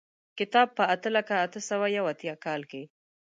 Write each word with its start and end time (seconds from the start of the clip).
کتاب 0.37 0.67
په 0.77 0.83
اته 0.93 1.09
لکه 1.17 1.33
اته 1.45 1.59
سوه 1.69 1.85
یو 1.97 2.05
اتیا 2.13 2.35
کال 2.45 2.61
کې. 2.71 2.83